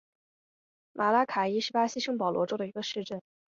[0.93, 3.21] 马拉卡伊是巴西圣保罗州的一个市镇。